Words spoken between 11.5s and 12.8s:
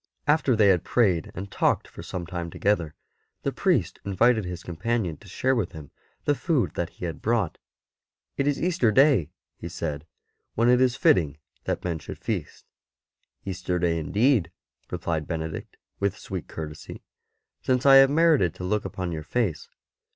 that men should feast.""